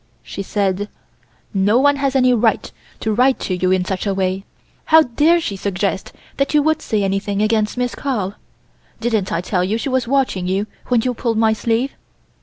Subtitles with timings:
[0.23, 0.89] She said:
[1.53, 4.45] "No one has any right to write to you in such a way.
[4.85, 8.33] How dare she suggest that you would say anything against Miss Carl?
[8.99, 11.91] Didn't I tell you she was watching you when you pulled my sleeve?